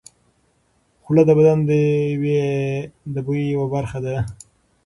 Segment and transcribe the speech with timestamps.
[1.03, 1.57] خوله د بدن
[3.13, 4.15] د بوی یوه برخه ده.